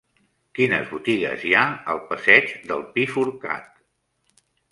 [0.59, 3.69] Quines botigues hi ha al passeig del Pi Forcat?